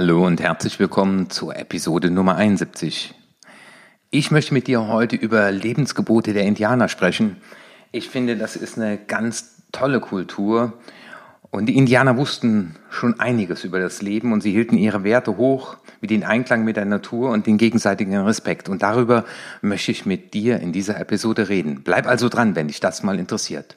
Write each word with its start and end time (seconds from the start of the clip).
Hallo 0.00 0.26
und 0.26 0.40
herzlich 0.40 0.78
willkommen 0.78 1.28
zur 1.28 1.54
Episode 1.56 2.10
Nummer 2.10 2.34
71. 2.34 3.14
Ich 4.08 4.30
möchte 4.30 4.54
mit 4.54 4.66
dir 4.66 4.88
heute 4.88 5.14
über 5.14 5.52
Lebensgebote 5.52 6.32
der 6.32 6.44
Indianer 6.44 6.88
sprechen. 6.88 7.36
Ich 7.92 8.08
finde, 8.08 8.38
das 8.38 8.56
ist 8.56 8.78
eine 8.78 8.96
ganz 8.96 9.62
tolle 9.72 10.00
Kultur 10.00 10.72
und 11.50 11.66
die 11.66 11.76
Indianer 11.76 12.16
wussten 12.16 12.76
schon 12.88 13.20
einiges 13.20 13.62
über 13.62 13.78
das 13.78 14.00
Leben 14.00 14.32
und 14.32 14.40
sie 14.40 14.52
hielten 14.52 14.78
ihre 14.78 15.04
Werte 15.04 15.36
hoch, 15.36 15.76
wie 16.00 16.06
den 16.06 16.24
Einklang 16.24 16.64
mit 16.64 16.78
der 16.78 16.86
Natur 16.86 17.28
und 17.28 17.46
den 17.46 17.58
gegenseitigen 17.58 18.16
Respekt. 18.16 18.70
Und 18.70 18.80
darüber 18.80 19.26
möchte 19.60 19.92
ich 19.92 20.06
mit 20.06 20.32
dir 20.32 20.60
in 20.60 20.72
dieser 20.72 20.98
Episode 20.98 21.50
reden. 21.50 21.82
Bleib 21.84 22.06
also 22.06 22.30
dran, 22.30 22.56
wenn 22.56 22.68
dich 22.68 22.80
das 22.80 23.02
mal 23.02 23.18
interessiert. 23.18 23.76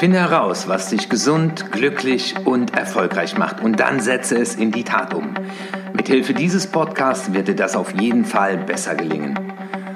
Finde 0.00 0.18
heraus, 0.18 0.66
was 0.66 0.88
dich 0.88 1.10
gesund, 1.10 1.70
glücklich 1.72 2.34
und 2.46 2.74
erfolgreich 2.74 3.36
macht 3.36 3.60
und 3.60 3.80
dann 3.80 4.00
setze 4.00 4.38
es 4.38 4.54
in 4.54 4.72
die 4.72 4.82
Tat 4.82 5.12
um. 5.12 5.34
Mithilfe 5.92 6.32
dieses 6.32 6.66
Podcasts 6.66 7.34
wird 7.34 7.48
dir 7.48 7.54
das 7.54 7.76
auf 7.76 7.92
jeden 8.00 8.24
Fall 8.24 8.56
besser 8.56 8.94
gelingen. 8.94 9.38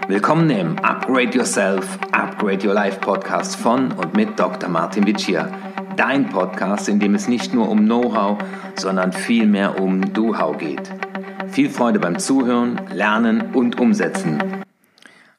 Willkommen 0.07 0.51
im 0.51 0.79
Upgrade 0.81 1.37
Yourself, 1.37 1.99
Upgrade 2.13 2.69
Your 2.69 2.75
Life 2.75 3.01
Podcast 3.01 3.57
von 3.57 3.93
und 3.93 4.15
mit 4.15 4.39
Dr. 4.39 4.69
Martin 4.69 5.07
Vicia. 5.07 5.49
Dein 5.97 6.29
Podcast, 6.29 6.89
in 6.91 7.01
dem 7.01 7.15
es 7.15 7.27
nicht 7.27 7.55
nur 7.55 7.71
um 7.71 7.87
Know-how, 7.87 8.37
sondern 8.77 9.11
vielmehr 9.13 9.81
um 9.81 10.13
Do-How 10.13 10.59
geht. 10.59 10.93
Viel 11.49 11.71
Freude 11.71 11.99
beim 11.99 12.19
Zuhören, 12.19 12.79
Lernen 12.93 13.55
und 13.55 13.81
Umsetzen. 13.81 14.65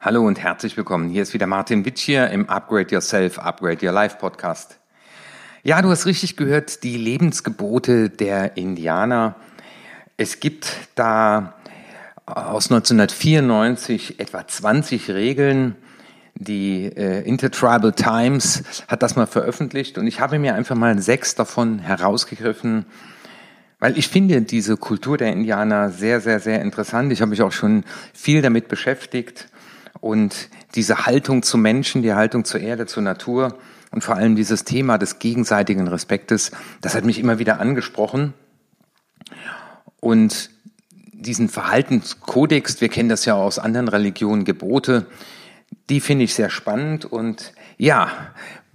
Hallo 0.05 0.22
und 0.23 0.38
herzlich 0.38 0.77
willkommen. 0.77 1.09
Hier 1.09 1.23
ist 1.23 1.34
wieder 1.34 1.48
Martin 1.48 1.84
Witsch 1.84 2.04
hier 2.04 2.30
im 2.30 2.48
Upgrade 2.48 2.94
Yourself, 2.94 3.40
Upgrade 3.40 3.84
Your 3.84 3.91
Life 3.91 4.18
Podcast. 4.20 4.78
Ja, 5.64 5.81
du 5.81 5.89
hast 5.89 6.06
richtig 6.06 6.38
gehört, 6.38 6.84
die 6.84 6.95
Lebensgebote 6.95 8.12
der 8.12 8.56
Indianer. 8.56 9.34
Es 10.16 10.39
gibt 10.39 10.72
da 10.94 11.56
aus 12.28 12.70
1994 12.70 14.20
etwa 14.20 14.47
20 14.47 15.09
Regeln. 15.09 15.75
Die 16.36 16.86
äh, 16.86 17.28
Intertribal 17.28 17.92
Times 17.92 18.64
hat 18.88 19.02
das 19.02 19.16
mal 19.16 19.25
veröffentlicht 19.25 19.97
und 19.97 20.06
ich 20.06 20.19
habe 20.19 20.38
mir 20.38 20.53
einfach 20.53 20.75
mal 20.75 21.02
sechs 21.02 21.34
davon 21.34 21.80
herausgegriffen, 21.80 22.86
weil 23.80 23.97
ich 23.97 24.08
finde 24.08 24.44
diese 24.44 24.78
Kultur 24.78 25.17
der 25.17 25.34
Indianer 25.34 25.90
sehr, 25.90 26.22
sehr, 26.22 26.40
sehr 26.40 26.62
interessant. 26.62 27.12
Ich 27.12 27.22
habe 27.22 27.31
mich 27.31 27.42
auch 27.42 27.52
schon 27.52 27.84
viel 28.14 28.44
damit 28.44 28.67
beschäftigt 28.67 29.47
und 30.01 30.49
diese 30.75 31.05
Haltung 31.05 31.43
zu 31.43 31.57
Menschen, 31.57 32.01
die 32.01 32.13
Haltung 32.13 32.45
zur 32.45 32.59
Erde, 32.61 32.85
zur 32.85 33.03
Natur 33.03 33.57
und 33.91 34.03
vor 34.03 34.15
allem 34.15 34.35
dieses 34.35 34.63
Thema 34.63 34.97
des 34.97 35.19
gegenseitigen 35.19 35.88
Respektes, 35.88 36.51
das 36.81 36.95
hat 36.95 37.05
mich 37.05 37.19
immer 37.19 37.39
wieder 37.39 37.59
angesprochen. 37.59 38.33
Und 39.99 40.49
diesen 41.13 41.49
Verhaltenskodex, 41.49 42.81
wir 42.81 42.89
kennen 42.89 43.09
das 43.09 43.25
ja 43.25 43.35
aus 43.35 43.57
anderen 43.57 43.88
Religionen, 43.88 44.43
Gebote, 44.43 45.07
die 45.89 45.99
finde 45.99 46.25
ich 46.25 46.35
sehr 46.35 46.49
spannend. 46.49 47.05
Und 47.05 47.53
ja, 47.77 48.11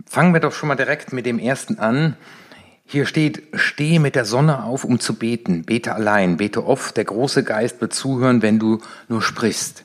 fangen 0.06 0.32
wir 0.32 0.40
doch 0.40 0.52
schon 0.52 0.68
mal 0.68 0.74
direkt 0.74 1.12
mit 1.12 1.26
dem 1.26 1.38
ersten 1.38 1.78
an. 1.78 2.16
Hier 2.84 3.06
steht, 3.06 3.42
stehe 3.54 4.00
mit 4.00 4.16
der 4.16 4.24
Sonne 4.24 4.64
auf, 4.64 4.84
um 4.84 4.98
zu 4.98 5.14
beten. 5.14 5.62
Bete 5.62 5.94
allein, 5.94 6.38
bete 6.38 6.66
oft. 6.66 6.96
Der 6.96 7.04
große 7.04 7.44
Geist 7.44 7.80
wird 7.80 7.94
zuhören, 7.94 8.42
wenn 8.42 8.58
du 8.58 8.80
nur 9.08 9.22
sprichst. 9.22 9.84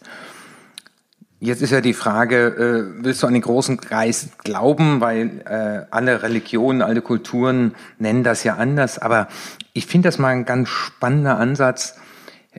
Jetzt 1.39 1.61
ist 1.61 1.72
ja 1.72 1.81
die 1.81 1.94
Frage, 1.94 2.47
äh, 2.47 3.03
willst 3.03 3.22
du 3.22 3.28
an 3.28 3.33
den 3.33 3.41
großen 3.41 3.78
Geist 3.78 4.39
glauben, 4.39 5.02
weil 5.02 5.41
äh, 5.45 5.86
alle 5.91 6.23
Religionen, 6.23 6.81
alle 6.81 7.02
Kulturen 7.02 7.75
nennen 8.00 8.23
das 8.23 8.44
ja 8.44 8.55
anders, 8.55 9.00
aber 9.00 9.28
ich 9.73 9.86
finde 9.86 10.08
das 10.08 10.17
mal 10.17 10.29
ein 10.29 10.45
ganz 10.45 10.69
spannender 10.69 11.38
Ansatz, 11.38 11.95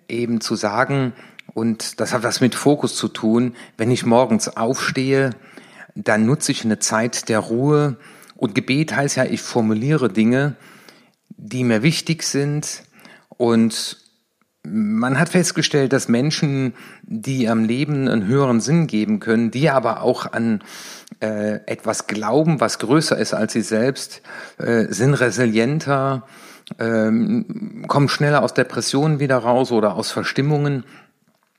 eben 0.09 0.42
zu 0.42 0.56
sagen, 0.56 1.15
und 1.54 2.00
das 2.00 2.12
hat 2.12 2.22
was 2.22 2.42
mit 2.42 2.54
Fokus 2.54 2.97
zu 2.97 3.09
tun, 3.09 3.54
wenn 3.78 3.91
ich 3.91 4.04
morgens 4.04 4.59
aufstehe, 4.59 5.31
dann 5.94 6.26
nutze 6.26 6.53
ich 6.53 6.65
eine 6.65 6.78
Zeit 6.78 7.31
der 7.31 7.38
Ruhe. 7.38 7.97
Und 8.34 8.54
Gebet 8.54 8.94
heißt 8.94 9.16
ja, 9.16 9.25
ich 9.25 9.41
formuliere 9.41 10.10
Dinge, 10.10 10.56
die 11.31 11.65
mir 11.65 11.82
wichtig 11.82 12.25
sind. 12.25 12.82
Und 13.31 13.97
man 14.69 15.19
hat 15.19 15.28
festgestellt, 15.28 15.93
dass 15.93 16.09
Menschen, 16.09 16.75
die 17.03 17.49
am 17.49 17.65
Leben 17.65 18.09
einen 18.09 18.27
höheren 18.27 18.60
Sinn 18.60 18.87
geben 18.87 19.21
können, 19.21 19.50
die 19.50 19.71
aber 19.71 20.03
auch 20.03 20.32
an 20.32 20.62
äh, 21.21 21.60
etwas 21.66 22.06
glauben, 22.06 22.60
was 22.60 22.78
größer 22.78 23.16
ist 23.16 23.34
als 23.34 23.53
sie 23.53 23.62
selbst, 23.62 24.22
äh, 24.59 24.87
sind 24.88 25.15
resilienter, 25.15 26.25
ähm, 26.78 27.84
kommen 27.87 28.09
schneller 28.09 28.43
aus 28.43 28.54
Depressionen 28.54 29.21
wieder 29.21 29.38
raus 29.38 29.72
oder 29.72 29.94
aus 29.94 30.10
Verstimmungen. 30.10 30.84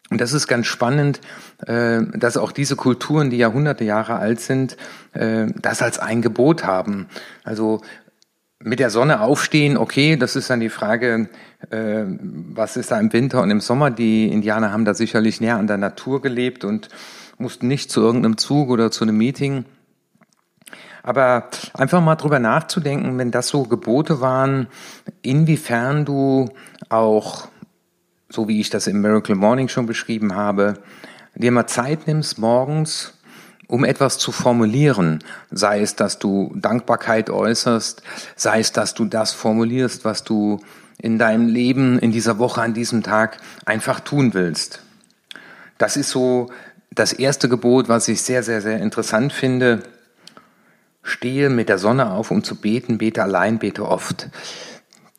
Und 0.10 0.22
das 0.22 0.34
ist 0.34 0.48
ganz 0.48 0.68
spannend, 0.68 1.20
äh, 1.66 2.02
dass 2.14 2.38
auch 2.38 2.52
diese 2.52 2.76
Kulturen, 2.76 3.30
die 3.30 3.38
Jahrhunderte 3.38 3.84
Jahre 3.84 4.16
alt 4.16 4.40
sind, 4.40 4.78
äh, 5.14 5.48
das 5.62 5.82
als 5.82 6.00
ein 6.00 6.22
Gebot 6.22 6.66
haben. 6.66 7.08
Also 7.44 7.82
mit 8.64 8.80
der 8.80 8.90
Sonne 8.90 9.22
aufstehen, 9.22 9.78
okay, 9.78 10.16
das 10.16 10.36
ist 10.36 10.50
dann 10.50 10.60
die 10.60 10.70
Frage, 10.70 11.30
äh, 11.70 12.04
was 12.08 12.78
ist 12.78 12.92
da 12.92 13.00
im 13.00 13.14
Winter 13.14 13.42
und 13.42 13.52
im 13.52 13.62
Sommer? 13.62 13.92
Die 13.92 14.28
Indianer 14.28 14.72
haben 14.72 14.86
da 14.86 14.94
sicherlich 14.94 15.42
näher 15.42 15.58
an 15.58 15.68
der 15.68 15.78
Natur 15.78 16.22
gelebt 16.22 16.64
und 16.64 16.90
mussten 17.38 17.68
nicht 17.68 17.92
zu 17.92 18.02
irgendeinem 18.02 18.38
Zug 18.38 18.70
oder 18.70 18.90
zu 18.90 19.04
einem 19.04 19.18
Meeting. 19.18 19.66
Aber 21.04 21.50
einfach 21.74 22.02
mal 22.02 22.16
drüber 22.16 22.40
nachzudenken, 22.40 23.18
wenn 23.18 23.32
das 23.32 23.48
so 23.48 23.64
Gebote 23.64 24.20
waren, 24.20 24.68
inwiefern 25.22 26.04
du 26.04 26.50
auch, 26.90 27.48
so 28.30 28.48
wie 28.48 28.60
ich 28.60 28.70
das 28.70 28.88
im 28.88 29.02
Miracle 29.02 29.36
Morning 29.36 29.70
schon 29.70 29.86
beschrieben 29.86 30.36
habe, 30.36 30.74
dir 31.36 31.52
mal 31.52 31.68
Zeit 31.68 32.08
nimmst 32.08 32.40
morgens 32.40 33.17
um 33.68 33.84
etwas 33.84 34.18
zu 34.18 34.32
formulieren, 34.32 35.24
sei 35.52 35.82
es, 35.82 35.96
dass 35.96 36.20
du 36.20 36.54
Dankbarkeit 36.56 37.30
äußerst, 37.30 38.02
sei 38.36 38.60
es, 38.60 38.72
dass 38.72 38.94
du 38.94 39.06
das 39.06 39.34
formulierst, 39.34 40.06
was 40.06 40.24
du 40.24 40.62
in 40.98 41.20
deinem 41.20 41.48
Leben, 41.48 42.00
in 42.00 42.12
dieser 42.12 42.40
Woche, 42.40 42.62
an 42.62 42.74
diesem 42.74 43.04
Tag 43.04 43.38
einfach 43.66 44.00
tun 44.00 44.34
willst. 44.34 44.82
Das 45.78 45.98
ist 45.98 46.10
so 46.10 46.50
das 46.92 47.14
erste 47.14 47.50
Gebot, 47.50 47.90
was 47.90 48.08
ich 48.08 48.22
sehr, 48.22 48.42
sehr, 48.42 48.62
sehr 48.62 48.80
interessant 48.80 49.32
finde. 49.32 49.84
Stehe 51.04 51.50
mit 51.50 51.70
der 51.70 51.78
Sonne 51.78 52.12
auf, 52.12 52.32
um 52.32 52.44
zu 52.44 52.56
beten, 52.56 52.98
bete 52.98 53.22
allein, 53.22 53.60
bete 53.60 53.88
oft. 53.88 54.30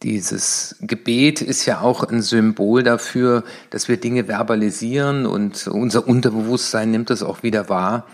Dieses 0.03 0.77
Gebet 0.81 1.41
ist 1.41 1.67
ja 1.67 1.81
auch 1.81 2.05
ein 2.05 2.23
Symbol 2.23 2.83
dafür, 2.83 3.43
dass 3.71 3.89
wir 3.89 3.97
Dinge 3.97 4.29
verbalisieren 4.29 5.27
und 5.27 5.67
unser 5.67 6.07
Unterbewusstsein 6.07 6.91
nimmt 6.91 7.11
es 7.11 7.23
auch 7.23 7.43
wieder 7.43 7.69
wahr. 7.69 8.07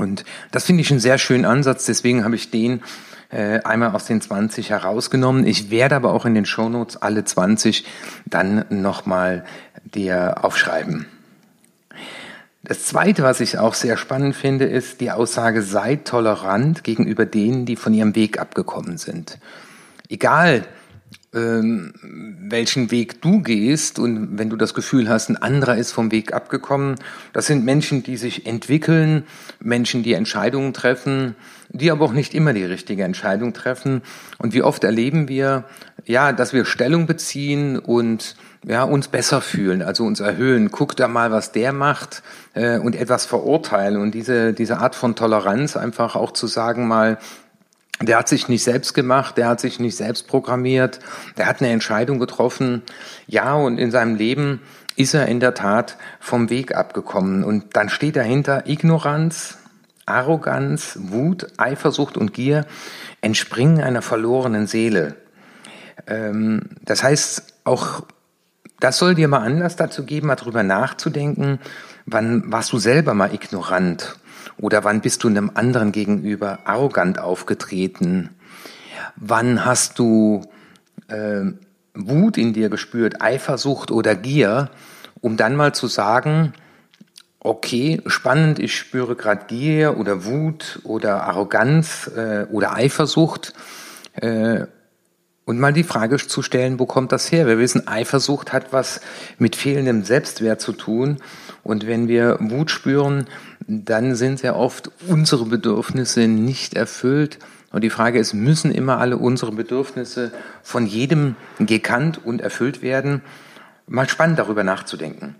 Und 0.00 0.24
das 0.50 0.64
finde 0.64 0.82
ich 0.82 0.90
einen 0.90 1.00
sehr 1.00 1.18
schönen 1.18 1.44
Ansatz, 1.44 1.86
deswegen 1.86 2.24
habe 2.24 2.36
ich 2.36 2.50
den 2.50 2.82
äh, 3.30 3.60
einmal 3.60 3.94
aus 3.94 4.06
den 4.06 4.20
20 4.20 4.70
herausgenommen. 4.70 5.46
Ich 5.46 5.70
werde 5.70 5.96
aber 5.96 6.12
auch 6.12 6.26
in 6.26 6.34
den 6.34 6.46
Shownotes 6.46 6.96
alle 6.96 7.24
20 7.24 7.84
dann 8.26 8.64
nochmal 8.70 9.44
dir 9.84 10.44
aufschreiben. 10.44 11.06
Das 12.62 12.84
Zweite, 12.84 13.22
was 13.22 13.40
ich 13.40 13.58
auch 13.58 13.74
sehr 13.74 13.96
spannend 13.96 14.36
finde, 14.36 14.66
ist 14.66 15.00
die 15.00 15.10
Aussage, 15.10 15.62
sei 15.62 15.96
tolerant 15.96 16.84
gegenüber 16.84 17.24
denen, 17.24 17.64
die 17.64 17.76
von 17.76 17.94
ihrem 17.94 18.14
Weg 18.14 18.38
abgekommen 18.38 18.98
sind. 18.98 19.38
Egal, 20.08 20.66
welchen 21.32 22.90
Weg 22.90 23.22
du 23.22 23.40
gehst 23.40 24.00
und 24.00 24.36
wenn 24.36 24.50
du 24.50 24.56
das 24.56 24.74
Gefühl 24.74 25.08
hast, 25.08 25.28
ein 25.28 25.36
anderer 25.36 25.76
ist 25.76 25.92
vom 25.92 26.10
Weg 26.10 26.32
abgekommen. 26.32 26.96
Das 27.32 27.46
sind 27.46 27.64
Menschen, 27.64 28.02
die 28.02 28.16
sich 28.16 28.46
entwickeln, 28.46 29.24
Menschen, 29.60 30.02
die 30.02 30.14
Entscheidungen 30.14 30.72
treffen, 30.72 31.36
die 31.68 31.92
aber 31.92 32.04
auch 32.04 32.12
nicht 32.12 32.34
immer 32.34 32.52
die 32.52 32.64
richtige 32.64 33.04
Entscheidung 33.04 33.52
treffen. 33.52 34.02
Und 34.38 34.54
wie 34.54 34.62
oft 34.62 34.82
erleben 34.82 35.28
wir, 35.28 35.66
ja, 36.04 36.32
dass 36.32 36.52
wir 36.52 36.64
Stellung 36.64 37.06
beziehen 37.06 37.78
und 37.78 38.34
ja, 38.66 38.82
uns 38.82 39.06
besser 39.06 39.40
fühlen, 39.40 39.82
also 39.82 40.04
uns 40.04 40.18
erhöhen. 40.18 40.72
Guck 40.72 40.96
da 40.96 41.06
mal, 41.06 41.30
was 41.30 41.52
der 41.52 41.72
macht 41.72 42.24
äh, 42.54 42.78
und 42.78 42.96
etwas 42.96 43.24
verurteilen. 43.24 44.00
Und 44.00 44.14
diese, 44.14 44.52
diese 44.52 44.78
Art 44.78 44.96
von 44.96 45.14
Toleranz 45.14 45.76
einfach 45.76 46.16
auch 46.16 46.32
zu 46.32 46.48
sagen 46.48 46.88
mal, 46.88 47.18
der 48.02 48.18
hat 48.18 48.28
sich 48.28 48.48
nicht 48.48 48.64
selbst 48.64 48.94
gemacht, 48.94 49.36
der 49.36 49.48
hat 49.48 49.60
sich 49.60 49.78
nicht 49.78 49.96
selbst 49.96 50.26
programmiert, 50.26 51.00
der 51.36 51.46
hat 51.46 51.60
eine 51.60 51.70
Entscheidung 51.70 52.18
getroffen. 52.18 52.82
Ja, 53.26 53.54
und 53.54 53.78
in 53.78 53.90
seinem 53.90 54.16
Leben 54.16 54.62
ist 54.96 55.14
er 55.14 55.26
in 55.26 55.40
der 55.40 55.54
Tat 55.54 55.96
vom 56.18 56.50
Weg 56.50 56.74
abgekommen. 56.74 57.44
Und 57.44 57.76
dann 57.76 57.88
steht 57.88 58.16
dahinter 58.16 58.66
Ignoranz, 58.66 59.58
Arroganz, 60.06 60.98
Wut, 61.00 61.46
Eifersucht 61.58 62.16
und 62.16 62.32
Gier 62.32 62.66
entspringen 63.20 63.80
einer 63.82 64.02
verlorenen 64.02 64.66
Seele. 64.66 65.16
Ähm, 66.06 66.70
das 66.82 67.02
heißt, 67.02 67.54
auch 67.64 68.02
das 68.80 68.96
soll 68.96 69.14
dir 69.14 69.28
mal 69.28 69.42
Anlass 69.42 69.76
dazu 69.76 70.04
geben, 70.06 70.28
mal 70.28 70.36
drüber 70.36 70.62
nachzudenken, 70.62 71.60
wann 72.06 72.50
warst 72.50 72.72
du 72.72 72.78
selber 72.78 73.12
mal 73.12 73.34
ignorant 73.34 74.16
oder 74.60 74.84
wann 74.84 75.00
bist 75.00 75.24
du 75.24 75.28
einem 75.28 75.50
anderen 75.54 75.92
gegenüber 75.92 76.60
arrogant 76.64 77.18
aufgetreten? 77.18 78.30
Wann 79.16 79.64
hast 79.64 79.98
du 79.98 80.42
äh, 81.08 81.42
Wut 81.94 82.38
in 82.38 82.52
dir 82.52 82.68
gespürt, 82.68 83.20
Eifersucht 83.22 83.90
oder 83.90 84.14
Gier, 84.14 84.70
um 85.20 85.36
dann 85.36 85.56
mal 85.56 85.74
zu 85.74 85.86
sagen, 85.86 86.52
okay, 87.40 88.02
spannend, 88.06 88.58
ich 88.58 88.76
spüre 88.76 89.16
gerade 89.16 89.46
Gier 89.46 89.98
oder 89.98 90.24
Wut 90.24 90.80
oder 90.84 91.24
Arroganz 91.24 92.10
äh, 92.14 92.46
oder 92.50 92.74
Eifersucht. 92.74 93.54
Äh, 94.14 94.66
und 95.46 95.58
mal 95.58 95.72
die 95.72 95.84
Frage 95.84 96.18
zu 96.18 96.42
stellen, 96.42 96.78
wo 96.78 96.86
kommt 96.86 97.10
das 97.10 97.32
her? 97.32 97.46
Wir 97.46 97.58
wissen, 97.58 97.88
Eifersucht 97.88 98.52
hat 98.52 98.72
was 98.72 99.00
mit 99.38 99.56
fehlendem 99.56 100.04
Selbstwert 100.04 100.60
zu 100.60 100.72
tun. 100.72 101.16
Und 101.64 101.86
wenn 101.88 102.06
wir 102.06 102.36
Wut 102.40 102.70
spüren, 102.70 103.26
dann 103.70 104.16
sind 104.16 104.40
sehr 104.40 104.56
oft 104.56 104.90
unsere 105.06 105.46
Bedürfnisse 105.46 106.26
nicht 106.26 106.74
erfüllt. 106.74 107.38
Und 107.70 107.82
die 107.82 107.90
Frage 107.90 108.18
ist, 108.18 108.34
müssen 108.34 108.72
immer 108.72 108.98
alle 108.98 109.16
unsere 109.16 109.52
Bedürfnisse 109.52 110.32
von 110.62 110.86
jedem 110.86 111.36
gekannt 111.60 112.20
und 112.24 112.40
erfüllt 112.40 112.82
werden? 112.82 113.22
Mal 113.86 114.08
spannend 114.08 114.40
darüber 114.40 114.64
nachzudenken. 114.64 115.36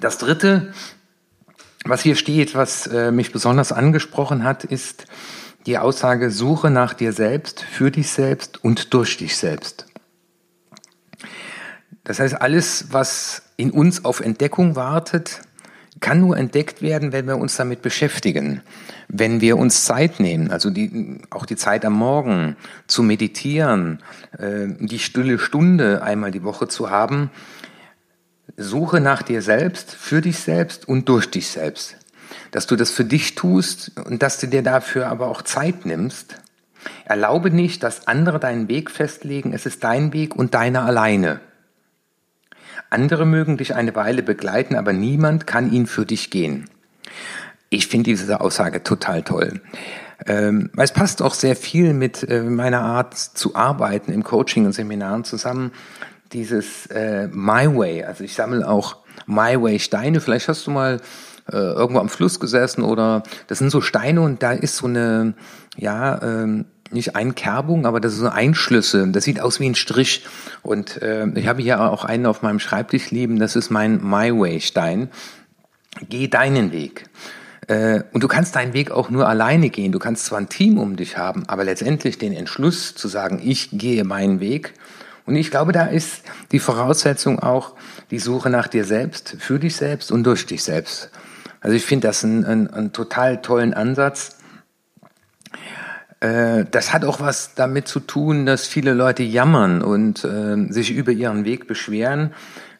Das 0.00 0.16
dritte, 0.16 0.72
was 1.84 2.00
hier 2.00 2.16
steht, 2.16 2.54
was 2.54 2.86
äh, 2.86 3.12
mich 3.12 3.32
besonders 3.32 3.72
angesprochen 3.72 4.44
hat, 4.44 4.64
ist 4.64 5.04
die 5.66 5.76
Aussage, 5.76 6.30
suche 6.30 6.70
nach 6.70 6.94
dir 6.94 7.12
selbst, 7.12 7.60
für 7.60 7.90
dich 7.90 8.08
selbst 8.08 8.64
und 8.64 8.94
durch 8.94 9.18
dich 9.18 9.36
selbst. 9.36 9.86
Das 12.04 12.20
heißt, 12.20 12.40
alles, 12.40 12.86
was 12.92 13.42
in 13.56 13.70
uns 13.70 14.04
auf 14.04 14.20
Entdeckung 14.20 14.76
wartet, 14.76 15.42
kann 16.00 16.20
nur 16.20 16.36
entdeckt 16.36 16.82
werden, 16.82 17.12
wenn 17.12 17.26
wir 17.26 17.36
uns 17.36 17.56
damit 17.56 17.82
beschäftigen, 17.82 18.62
wenn 19.08 19.40
wir 19.40 19.58
uns 19.58 19.84
Zeit 19.84 20.18
nehmen, 20.18 20.50
also 20.50 20.70
die, 20.70 21.20
auch 21.30 21.44
die 21.44 21.56
Zeit 21.56 21.84
am 21.84 21.92
Morgen 21.92 22.56
zu 22.86 23.02
meditieren, 23.02 24.02
äh, 24.38 24.68
die 24.78 24.98
stille 24.98 25.38
Stunde 25.38 26.02
einmal 26.02 26.30
die 26.30 26.42
Woche 26.42 26.68
zu 26.68 26.90
haben. 26.90 27.30
Suche 28.56 29.00
nach 29.00 29.22
dir 29.22 29.42
selbst, 29.42 29.94
für 29.94 30.20
dich 30.20 30.38
selbst 30.38 30.88
und 30.88 31.08
durch 31.08 31.30
dich 31.30 31.48
selbst. 31.48 31.96
Dass 32.50 32.66
du 32.66 32.76
das 32.76 32.90
für 32.90 33.04
dich 33.04 33.34
tust 33.34 33.92
und 34.06 34.22
dass 34.22 34.38
du 34.38 34.46
dir 34.46 34.62
dafür 34.62 35.08
aber 35.08 35.28
auch 35.28 35.42
Zeit 35.42 35.86
nimmst. 35.86 36.36
Erlaube 37.04 37.50
nicht, 37.50 37.82
dass 37.82 38.06
andere 38.06 38.40
deinen 38.40 38.68
Weg 38.68 38.90
festlegen. 38.90 39.52
Es 39.52 39.66
ist 39.66 39.84
dein 39.84 40.12
Weg 40.12 40.34
und 40.34 40.54
deiner 40.54 40.84
alleine. 40.84 41.40
Andere 42.90 43.24
mögen 43.24 43.56
dich 43.56 43.74
eine 43.74 43.94
Weile 43.94 44.22
begleiten, 44.22 44.74
aber 44.74 44.92
niemand 44.92 45.46
kann 45.46 45.72
ihn 45.72 45.86
für 45.86 46.04
dich 46.04 46.30
gehen. 46.30 46.68
Ich 47.68 47.86
finde 47.86 48.10
diese 48.10 48.40
Aussage 48.40 48.82
total 48.82 49.22
toll. 49.22 49.60
Ähm, 50.26 50.70
es 50.76 50.92
passt 50.92 51.22
auch 51.22 51.34
sehr 51.34 51.56
viel 51.56 51.94
mit 51.94 52.28
äh, 52.28 52.42
meiner 52.42 52.82
Art 52.82 53.16
zu 53.16 53.54
arbeiten 53.54 54.12
im 54.12 54.24
Coaching 54.24 54.66
und 54.66 54.72
Seminaren 54.72 55.24
zusammen. 55.24 55.72
Dieses 56.32 56.86
äh, 56.86 57.28
My 57.28 57.74
Way, 57.74 58.04
also 58.04 58.24
ich 58.24 58.34
sammle 58.34 58.68
auch 58.68 58.98
My 59.26 59.60
Way 59.60 59.78
Steine. 59.78 60.20
Vielleicht 60.20 60.48
hast 60.48 60.66
du 60.66 60.72
mal 60.72 61.00
äh, 61.50 61.56
irgendwo 61.56 62.00
am 62.00 62.08
Fluss 62.08 62.40
gesessen 62.40 62.82
oder 62.82 63.22
das 63.46 63.58
sind 63.58 63.70
so 63.70 63.80
Steine 63.80 64.20
und 64.20 64.42
da 64.42 64.52
ist 64.52 64.76
so 64.76 64.86
eine, 64.86 65.34
ja, 65.76 66.20
ähm, 66.22 66.66
nicht 66.92 67.16
Einkerbung, 67.16 67.86
aber 67.86 68.00
das 68.00 68.14
sind 68.14 68.24
so 68.24 68.30
Einschlüsse. 68.30 69.08
Das 69.08 69.24
sieht 69.24 69.40
aus 69.40 69.60
wie 69.60 69.66
ein 69.66 69.74
Strich. 69.74 70.26
Und 70.62 71.00
äh, 71.02 71.26
ich 71.34 71.46
habe 71.46 71.62
hier 71.62 71.80
auch 71.80 72.04
einen 72.04 72.26
auf 72.26 72.42
meinem 72.42 72.58
Schreibtisch 72.58 73.10
liegen. 73.10 73.38
Das 73.38 73.56
ist 73.56 73.70
mein 73.70 74.02
My 74.02 74.32
Way 74.32 74.60
Stein. 74.60 75.08
Geh 76.08 76.28
deinen 76.28 76.72
Weg. 76.72 77.08
Äh, 77.66 78.02
und 78.12 78.22
du 78.22 78.28
kannst 78.28 78.56
deinen 78.56 78.72
Weg 78.72 78.90
auch 78.90 79.10
nur 79.10 79.28
alleine 79.28 79.70
gehen. 79.70 79.92
Du 79.92 79.98
kannst 79.98 80.26
zwar 80.26 80.38
ein 80.38 80.48
Team 80.48 80.78
um 80.78 80.96
dich 80.96 81.16
haben, 81.16 81.44
aber 81.48 81.64
letztendlich 81.64 82.18
den 82.18 82.32
Entschluss 82.32 82.94
zu 82.94 83.08
sagen, 83.08 83.40
ich 83.42 83.70
gehe 83.72 84.04
meinen 84.04 84.40
Weg. 84.40 84.74
Und 85.26 85.36
ich 85.36 85.50
glaube, 85.50 85.72
da 85.72 85.86
ist 85.86 86.22
die 86.50 86.58
Voraussetzung 86.58 87.38
auch 87.38 87.74
die 88.10 88.18
Suche 88.18 88.50
nach 88.50 88.66
dir 88.66 88.84
selbst, 88.84 89.36
für 89.38 89.60
dich 89.60 89.76
selbst 89.76 90.10
und 90.10 90.24
durch 90.24 90.46
dich 90.46 90.64
selbst. 90.64 91.10
Also 91.60 91.76
ich 91.76 91.84
finde 91.84 92.08
das 92.08 92.24
einen, 92.24 92.44
einen, 92.44 92.66
einen 92.68 92.92
total 92.92 93.40
tollen 93.40 93.74
Ansatz 93.74 94.39
äh, 96.20 96.64
das 96.70 96.92
hat 96.92 97.04
auch 97.04 97.20
was 97.20 97.54
damit 97.54 97.88
zu 97.88 98.00
tun, 98.00 98.46
dass 98.46 98.66
viele 98.66 98.92
Leute 98.92 99.22
jammern 99.22 99.82
und 99.82 100.24
äh, 100.24 100.70
sich 100.70 100.92
über 100.92 101.12
ihren 101.12 101.44
Weg 101.44 101.66
beschweren 101.66 102.32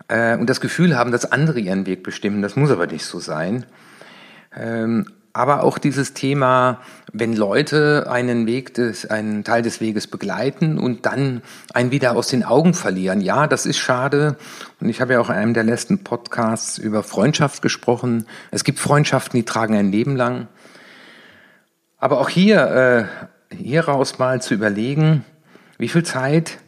äh, 0.09 0.37
und 0.37 0.49
das 0.49 0.61
Gefühl 0.61 0.97
haben, 0.97 1.11
dass 1.11 1.31
andere 1.31 1.59
ihren 1.59 1.87
Weg 1.87 2.03
bestimmen. 2.03 2.43
Das 2.43 2.57
muss 2.57 2.71
aber 2.71 2.87
nicht 2.87 3.05
so 3.05 3.19
sein. 3.19 3.65
Ähm, 4.55 5.07
aber 5.33 5.63
auch 5.63 5.79
dieses 5.79 6.13
Thema, 6.13 6.81
wenn 7.13 7.35
Leute 7.37 8.09
einen 8.11 8.47
Weg 8.47 8.75
des, 8.75 9.07
einen 9.07 9.45
Teil 9.45 9.63
des 9.63 9.81
Weges 9.81 10.09
begleiten 10.09 10.77
und 10.77 11.07
dann 11.07 11.43
einen 11.73 11.93
wieder 11.93 12.17
aus 12.17 12.29
den 12.29 12.43
Augen 12.43 12.75
verlieren. 12.75 13.21
Ja, 13.21 13.47
das 13.47 13.65
ist 13.65 13.79
schade. 13.79 14.37
Und 14.81 14.89
ich 14.89 15.01
habe 15.01 15.13
ja 15.13 15.21
auch 15.21 15.31
in 15.31 15.37
einem 15.37 15.55
der 15.55 15.63
letzten 15.63 16.03
Podcasts 16.03 16.79
über 16.79 17.05
Freundschaft 17.05 17.63
gesprochen. 17.63 18.27
Es 18.51 18.65
gibt 18.65 18.81
Freundschaften, 18.81 19.39
die 19.39 19.45
tragen 19.45 19.77
ein 19.77 19.93
Leben 19.93 20.17
lang. 20.17 20.49
Aber 22.01 22.19
auch 22.19 22.31
hier, 22.31 23.09
äh, 23.51 23.55
hieraus 23.55 24.19
mal 24.19 24.41
zu 24.41 24.55
überlegen, 24.55 25.25
wie 25.77 25.89
viel 25.89 26.03
Zeit 26.03 26.59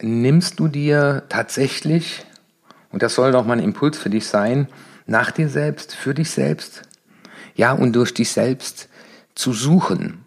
nimmst 0.00 0.58
du 0.58 0.68
dir 0.68 1.24
tatsächlich, 1.28 2.24
und 2.90 3.02
das 3.02 3.14
soll 3.14 3.32
doch 3.32 3.44
mal 3.44 3.58
ein 3.58 3.64
Impuls 3.64 3.98
für 3.98 4.10
dich 4.10 4.26
sein, 4.26 4.68
nach 5.06 5.30
dir 5.30 5.50
selbst, 5.50 5.94
für 5.94 6.14
dich 6.14 6.30
selbst, 6.30 6.82
ja, 7.54 7.72
und 7.72 7.92
durch 7.94 8.14
dich 8.14 8.32
selbst 8.32 8.88
zu 9.34 9.52
suchen. 9.52 10.24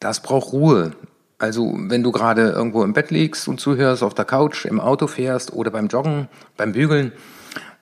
Das 0.00 0.20
braucht 0.22 0.52
Ruhe. 0.52 0.92
Also, 1.38 1.74
wenn 1.76 2.02
du 2.02 2.12
gerade 2.12 2.48
irgendwo 2.48 2.82
im 2.82 2.94
Bett 2.94 3.10
liegst 3.10 3.46
und 3.46 3.60
zuhörst, 3.60 4.02
auf 4.02 4.14
der 4.14 4.24
Couch, 4.24 4.64
im 4.64 4.80
Auto 4.80 5.06
fährst 5.06 5.52
oder 5.52 5.70
beim 5.70 5.88
Joggen, 5.88 6.28
beim 6.56 6.72
Bügeln, 6.72 7.12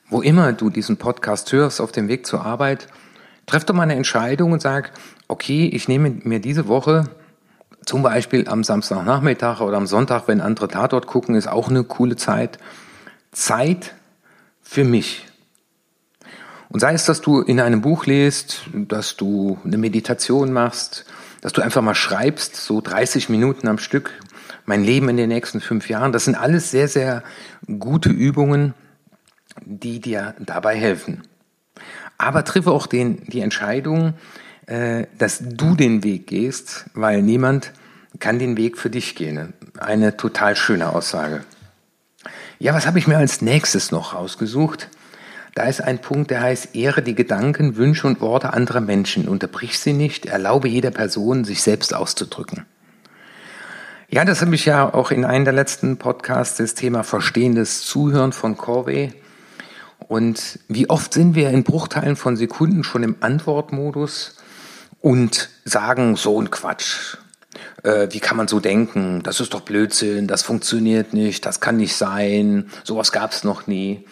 wo 0.08 0.22
immer 0.22 0.52
du 0.52 0.70
diesen 0.70 0.96
Podcast 0.96 1.52
hörst, 1.52 1.80
auf 1.80 1.92
dem 1.92 2.08
Weg 2.08 2.26
zur 2.26 2.44
Arbeit, 2.44 2.88
treff 3.46 3.64
doch 3.64 3.74
mal 3.74 3.82
eine 3.82 3.96
Entscheidung 3.96 4.52
und 4.52 4.62
sag, 4.62 4.92
okay, 5.28 5.66
ich 5.66 5.88
nehme 5.88 6.10
mir 6.22 6.40
diese 6.40 6.68
Woche 6.68 7.04
zum 7.84 8.02
Beispiel 8.02 8.48
am 8.48 8.64
Samstagnachmittag 8.64 9.60
oder 9.60 9.76
am 9.76 9.86
Sonntag, 9.86 10.26
wenn 10.26 10.40
andere 10.40 10.68
Tatort 10.68 11.06
gucken, 11.06 11.34
ist 11.34 11.48
auch 11.48 11.68
eine 11.68 11.84
coole 11.84 12.16
Zeit. 12.16 12.58
Zeit 13.32 13.94
für 14.62 14.84
mich. 14.84 15.26
Und 16.68 16.80
sei 16.80 16.94
es, 16.94 17.04
dass 17.04 17.20
du 17.20 17.40
in 17.40 17.60
einem 17.60 17.82
Buch 17.82 18.06
liest, 18.06 18.62
dass 18.72 19.16
du 19.16 19.58
eine 19.64 19.76
Meditation 19.76 20.52
machst, 20.52 21.04
dass 21.40 21.52
du 21.52 21.62
einfach 21.62 21.82
mal 21.82 21.94
schreibst, 21.94 22.56
so 22.56 22.80
30 22.80 23.28
Minuten 23.28 23.68
am 23.68 23.78
Stück, 23.78 24.12
mein 24.64 24.82
Leben 24.82 25.08
in 25.08 25.16
den 25.16 25.28
nächsten 25.28 25.60
fünf 25.60 25.88
Jahren. 25.88 26.12
Das 26.12 26.24
sind 26.24 26.36
alles 26.36 26.70
sehr, 26.70 26.88
sehr 26.88 27.22
gute 27.78 28.08
Übungen, 28.08 28.74
die 29.60 30.00
dir 30.00 30.34
dabei 30.40 30.76
helfen. 30.76 31.22
Aber 32.18 32.44
triffe 32.44 32.70
auch 32.70 32.86
den, 32.86 33.24
die 33.26 33.40
Entscheidung, 33.40 34.14
äh, 34.66 35.06
dass 35.18 35.42
du 35.42 35.74
den 35.74 36.04
Weg 36.04 36.26
gehst, 36.26 36.86
weil 36.94 37.22
niemand 37.22 37.72
kann 38.20 38.38
den 38.38 38.56
Weg 38.56 38.78
für 38.78 38.90
dich 38.90 39.14
gehen. 39.14 39.52
Eine 39.78 40.16
total 40.16 40.56
schöne 40.56 40.90
Aussage. 40.90 41.44
Ja, 42.58 42.72
was 42.74 42.86
habe 42.86 42.98
ich 42.98 43.06
mir 43.06 43.18
als 43.18 43.42
nächstes 43.42 43.90
noch 43.90 44.14
rausgesucht? 44.14 44.88
Da 45.54 45.64
ist 45.64 45.80
ein 45.80 46.00
Punkt, 46.00 46.30
der 46.30 46.40
heißt, 46.40 46.74
ehre 46.74 47.02
die 47.02 47.14
Gedanken, 47.14 47.76
Wünsche 47.76 48.06
und 48.06 48.20
Worte 48.20 48.52
anderer 48.52 48.80
Menschen, 48.80 49.28
unterbrich 49.28 49.78
sie 49.78 49.92
nicht, 49.92 50.26
erlaube 50.26 50.68
jeder 50.68 50.90
Person, 50.90 51.44
sich 51.44 51.62
selbst 51.62 51.94
auszudrücken. 51.94 52.66
Ja, 54.08 54.24
das 54.24 54.42
habe 54.42 54.54
ich 54.54 54.64
ja 54.64 54.92
auch 54.92 55.10
in 55.10 55.24
einem 55.24 55.44
der 55.44 55.54
letzten 55.54 55.96
Podcasts, 55.96 56.58
das 56.58 56.74
Thema 56.74 57.04
verstehendes 57.04 57.82
Zuhören 57.82 58.32
von 58.32 58.56
Corvey. 58.56 59.12
Und 60.08 60.58
wie 60.68 60.90
oft 60.90 61.14
sind 61.14 61.34
wir 61.34 61.50
in 61.50 61.64
Bruchteilen 61.64 62.16
von 62.16 62.36
Sekunden 62.36 62.84
schon 62.84 63.02
im 63.02 63.16
Antwortmodus 63.20 64.36
und 65.00 65.48
sagen 65.64 66.16
so 66.16 66.40
ein 66.40 66.50
Quatsch. 66.50 67.16
Äh, 67.82 68.08
wie 68.10 68.20
kann 68.20 68.36
man 68.36 68.48
so 68.48 68.60
denken? 68.60 69.22
Das 69.22 69.40
ist 69.40 69.54
doch 69.54 69.62
Blödsinn, 69.62 70.26
das 70.26 70.42
funktioniert 70.42 71.14
nicht, 71.14 71.46
das 71.46 71.60
kann 71.60 71.76
nicht 71.76 71.94
sein, 71.94 72.70
sowas 72.84 73.12
gab 73.12 73.32
es 73.32 73.44
noch 73.44 73.66
nie. 73.66 74.04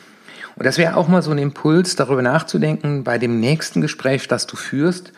Und 0.57 0.67
das 0.67 0.79
wäre 0.79 0.97
auch 0.97 1.09
mal 1.09 1.23
so 1.23 1.31
ein 1.31 1.39
Impuls, 1.39 1.97
darüber 1.97 2.23
nachzudenken, 2.23 3.05
bei 3.05 3.19
dem 3.19 3.41
nächsten 3.41 3.81
Gespräch, 3.81 4.29
das 4.29 4.47
du 4.47 4.57
führst, 4.57 5.13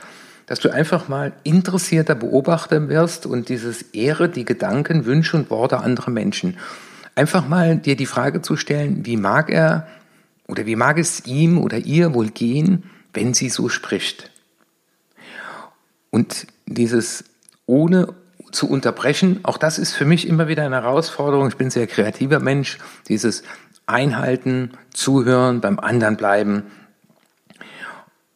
dass 0.47 0.61
du 0.61 0.71
einfach 0.73 1.09
mal 1.09 1.33
interessierter 1.43 2.14
Beobachter 2.14 2.88
wirst 2.88 3.26
und 3.26 3.49
dieses 3.49 3.83
Ehre, 3.83 4.28
die 4.28 4.45
Gedanken, 4.45 5.07
Wünsche 5.07 5.37
und 5.37 5.50
Worte 5.50 5.78
anderer 5.78 6.11
Menschen. 6.11 6.57
Einfach 7.14 7.47
mal 7.49 7.76
dir 7.76 7.97
die 7.97 8.07
Frage 8.07 8.43
zu 8.43 8.57
stellen, 8.57 9.07
wie 9.07 9.16
mag 9.16 9.50
er 9.50 9.87
oder 10.47 10.67
wie 10.67 10.77
mag 10.77 10.99
es 10.99 11.27
ihm 11.27 11.59
oder 11.59 11.79
ihr 11.79 12.15
wohl 12.15 12.29
gehen, 12.31 12.91
wenn 13.13 13.35
sie 13.35 13.49
so 13.49 13.69
spricht? 13.69 14.31
Und 16.11 16.47
dieses 16.67 17.25
ohne 17.67 18.15
zu 18.53 18.69
unterbrechen, 18.69 19.41
auch 19.43 19.59
das 19.59 19.79
ist 19.79 19.95
für 19.95 20.05
mich 20.05 20.29
immer 20.29 20.47
wieder 20.47 20.65
eine 20.65 20.77
Herausforderung. 20.77 21.49
Ich 21.49 21.57
bin 21.57 21.71
sehr 21.71 21.87
kreativer 21.87 22.41
Mensch. 22.41 22.79
Dieses 23.09 23.43
Einhalten, 23.87 24.73
Zuhören, 24.93 25.61
beim 25.61 25.79
anderen 25.81 26.17
bleiben. 26.17 26.65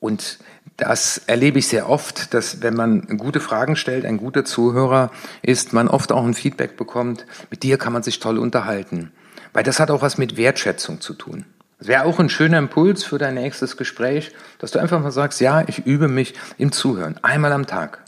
Und 0.01 0.39
Das 0.79 1.19
erlebe 1.27 1.59
ich 1.59 1.67
sehr 1.67 1.91
oft, 1.91 2.33
dass 2.35 2.63
wenn 2.63 2.75
man 2.75 3.19
gute 3.19 3.41
Fragen 3.41 3.75
stellt, 3.75 4.07
ein 4.07 4.17
guter 4.17 4.45
Zuhörer 4.45 5.11
ist, 5.43 5.73
man 5.73 5.89
oft 5.89 6.13
auch 6.13 6.25
ein 6.25 6.35
Feedback 6.35 6.77
bekommt, 6.77 7.27
mit 7.51 7.65
dir 7.65 7.79
kann 7.79 7.93
man 7.93 8.05
sich 8.05 8.21
toll 8.21 8.39
unterhalten. 8.39 9.11
Weil 9.53 9.65
das 9.65 9.81
hat 9.81 9.91
auch 9.91 10.03
was 10.03 10.19
mit 10.19 10.37
Wertschätzung 10.37 11.01
zu 11.01 11.15
tun. 11.15 11.45
Es 11.81 11.87
wäre 11.87 12.05
auch 12.05 12.19
ein 12.19 12.29
schöner 12.29 12.59
Impuls 12.59 13.05
für 13.05 13.19
dein 13.19 13.35
nächstes 13.35 13.77
Gespräch, 13.77 14.33
dass 14.59 14.73
du 14.73 14.81
einfach 14.81 15.01
mal 15.01 15.13
sagst, 15.13 15.41
ja, 15.41 15.63
ich 15.69 15.87
übe 15.87 16.09
mich 16.09 16.35
im 16.59 16.73
Zuhören, 16.73 17.19
einmal 17.23 17.53
am 17.53 17.67
Tag. 17.67 18.03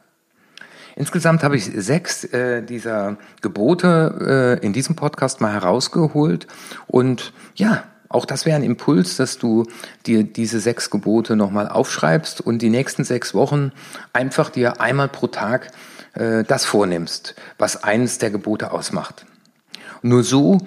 Insgesamt 0.97 1.45
habe 1.45 1.57
ich 1.57 1.65
sechs 1.65 2.25
äh, 2.25 2.63
dieser 2.63 3.17
Gebote 3.43 4.59
äh, 4.61 4.67
in 4.67 4.73
diesem 4.73 4.97
Podcast 4.97 5.41
mal 5.41 5.53
herausgeholt 5.53 6.49
und 6.89 7.33
ja, 7.55 7.85
auch 8.09 8.25
das 8.25 8.45
wäre 8.45 8.57
ein 8.57 8.65
Impuls, 8.65 9.17
dass 9.17 9.39
du 9.39 9.67
dir 10.05 10.25
diese 10.25 10.59
sechs 10.59 10.91
Gebote 10.91 11.37
nochmal 11.37 11.69
aufschreibst 11.69 12.41
und 12.41 12.61
die 12.61 12.71
nächsten 12.71 13.05
sechs 13.05 13.35
Wochen 13.35 13.71
einfach 14.13 14.51
dir 14.51 14.81
einmal 14.81 15.07
pro 15.07 15.29
Tag 15.29 15.71
äh, 16.15 16.43
das 16.43 16.65
vornimmst, 16.65 17.37
was 17.57 17.85
eines 17.85 18.19
der 18.19 18.31
Gebote 18.31 18.73
ausmacht. 18.73 19.27
Nur 20.03 20.25
so 20.25 20.59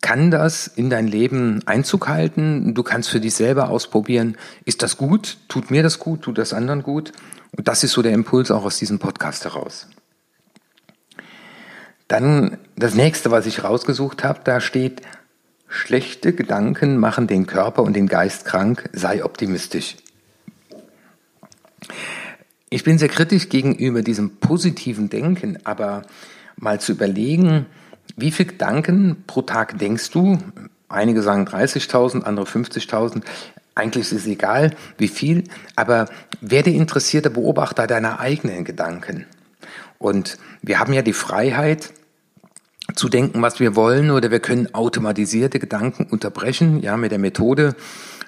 kann 0.00 0.30
das 0.30 0.66
in 0.66 0.90
dein 0.90 1.06
Leben 1.06 1.66
Einzug 1.66 2.08
halten. 2.08 2.74
Du 2.74 2.82
kannst 2.82 3.08
für 3.08 3.20
dich 3.20 3.34
selber 3.34 3.70
ausprobieren, 3.70 4.36
ist 4.64 4.82
das 4.82 4.96
gut? 4.96 5.38
Tut 5.48 5.70
mir 5.70 5.82
das 5.82 5.98
gut? 5.98 6.22
Tut 6.22 6.38
das 6.38 6.52
anderen 6.52 6.82
gut? 6.82 7.12
Und 7.56 7.68
das 7.68 7.82
ist 7.82 7.92
so 7.92 8.02
der 8.02 8.12
Impuls 8.12 8.50
auch 8.50 8.64
aus 8.64 8.78
diesem 8.78 8.98
Podcast 8.98 9.44
heraus. 9.44 9.88
Dann 12.08 12.58
das 12.76 12.94
nächste, 12.94 13.30
was 13.30 13.46
ich 13.46 13.64
rausgesucht 13.64 14.22
habe, 14.22 14.40
da 14.44 14.60
steht, 14.60 15.02
Schlechte 15.68 16.32
Gedanken 16.32 16.96
machen 16.96 17.26
den 17.26 17.46
Körper 17.46 17.82
und 17.82 17.94
den 17.94 18.06
Geist 18.06 18.44
krank, 18.44 18.88
sei 18.92 19.24
optimistisch. 19.24 19.96
Ich 22.70 22.84
bin 22.84 22.98
sehr 22.98 23.08
kritisch 23.08 23.48
gegenüber 23.48 24.02
diesem 24.02 24.36
positiven 24.36 25.10
Denken, 25.10 25.58
aber 25.64 26.02
mal 26.56 26.80
zu 26.80 26.92
überlegen, 26.92 27.66
wie 28.16 28.30
viele 28.30 28.50
Gedanken 28.50 29.24
pro 29.26 29.42
Tag 29.42 29.78
denkst 29.78 30.10
du? 30.10 30.38
Einige 30.88 31.22
sagen 31.22 31.46
30.000, 31.46 32.22
andere 32.22 32.46
50.000. 32.46 33.22
Eigentlich 33.74 34.12
ist 34.12 34.20
es 34.20 34.26
egal, 34.26 34.70
wie 34.98 35.08
viel, 35.08 35.44
aber 35.74 36.06
werde 36.40 36.70
interessierter 36.70 37.30
Beobachter 37.30 37.86
deiner 37.86 38.20
eigenen 38.20 38.64
Gedanken. 38.64 39.26
Und 39.98 40.38
wir 40.62 40.78
haben 40.78 40.92
ja 40.92 41.02
die 41.02 41.12
Freiheit, 41.12 41.92
zu 42.94 43.08
denken, 43.08 43.42
was 43.42 43.58
wir 43.58 43.74
wollen, 43.74 44.10
oder 44.10 44.30
wir 44.30 44.40
können 44.40 44.72
automatisierte 44.72 45.58
Gedanken 45.58 46.04
unterbrechen, 46.04 46.80
ja, 46.80 46.96
mit 46.96 47.10
der 47.10 47.18
Methode 47.18 47.74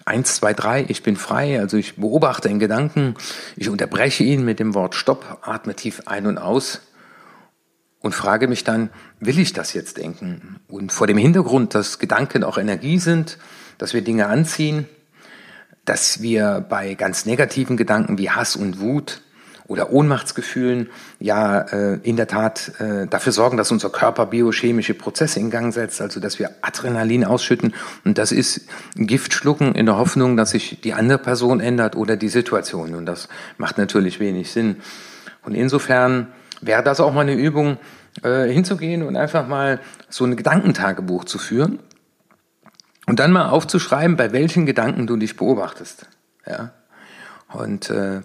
eins, 0.05 0.35
zwei, 0.37 0.55
drei, 0.55 0.85
ich 0.89 1.03
bin 1.03 1.17
frei, 1.17 1.61
also 1.61 1.77
ich 1.77 1.97
beobachte 1.97 2.49
einen 2.49 2.59
Gedanken, 2.59 3.15
ich 3.57 3.69
unterbreche 3.69 4.25
ihn 4.25 4.45
mit 4.45 4.59
dem 4.59 4.75
Wort 4.75 4.95
Stopp, 4.95 5.39
atme 5.43 5.75
tief 5.75 6.03
ein 6.07 6.27
und 6.27 6.39
aus 6.39 6.81
und 8.01 8.15
frage 8.15 8.49
mich 8.49 8.65
dann, 8.65 8.91
will 9.21 9.39
ich 9.39 9.53
das 9.53 9.73
jetzt 9.73 9.97
denken? 9.97 10.61
Und 10.69 10.93
vor 10.93 11.07
dem 11.07 11.19
Hintergrund, 11.19 11.75
dass 11.75 11.99
Gedanken 11.99 12.45
auch 12.45 12.59
Energie 12.59 12.99
sind, 12.99 13.39
dass 13.79 13.95
wir 13.95 14.03
Dinge 14.03 14.27
anziehen, 14.27 14.87
dass 15.85 16.21
wir 16.21 16.65
bei 16.69 16.95
ganz 16.95 17.27
negativen 17.27 17.77
Gedanken 17.77 18.19
wie 18.19 18.31
Hass 18.31 18.57
und 18.57 18.81
Wut 18.81 19.23
oder 19.67 19.93
Ohnmachtsgefühlen 19.93 20.89
ja 21.21 21.61
äh, 21.61 21.99
in 22.03 22.17
der 22.17 22.27
Tat 22.27 22.73
äh, 22.81 23.07
dafür 23.07 23.33
sorgen, 23.33 23.57
dass 23.57 23.71
unser 23.71 23.91
Körper 23.91 24.27
biochemische 24.27 24.95
Prozesse 24.95 25.41
in 25.41 25.51
Gang 25.51 25.73
setzt, 25.73 26.01
also 26.01 26.21
dass 26.21 26.39
wir 26.39 26.51
Adrenalin 26.63 27.25
ausschütten 27.25 27.75
und 28.05 28.19
das 28.19 28.33
ist 28.33 28.63
Gift 28.97 29.35
schlucken 29.35 29.75
in 29.75 29.87
der 29.87 29.99
Hoffnung, 29.99 30.37
dass 30.37 30.51
sich 30.51 30.81
die 30.81 30.95
andere 30.95 31.19
Person 31.19 31.61
ändert 31.61 31.97
oder 31.97 32.17
die 32.17 32.31
Situation 32.31 32.95
und 32.95 33.07
das 33.07 33.29
macht 33.59 33.79
natürlich 33.79 34.21
wenig 34.21 34.51
Sinn. 34.51 34.77
Und 35.43 35.55
insofern 35.55 36.29
wäre 36.61 36.83
das 36.83 37.01
auch 37.01 37.13
mal 37.13 37.23
eine 37.23 37.35
Übung, 37.35 37.79
äh, 38.23 38.49
hinzugehen 38.49 39.03
und 39.03 39.17
einfach 39.17 39.47
mal 39.47 39.81
so 40.09 40.25
ein 40.25 40.37
Gedankentagebuch 40.37 41.25
zu 41.25 41.39
führen 41.39 41.79
und 43.07 43.21
dann 43.21 43.33
mal 43.33 43.49
aufzuschreiben, 43.49 44.17
bei 44.17 44.33
welchen 44.33 44.67
Gedanken 44.67 45.07
du 45.07 45.17
dich 45.17 45.37
beobachtest. 45.37 46.07
Ja. 46.47 46.73
Und 47.53 47.91
äh, 47.91 48.23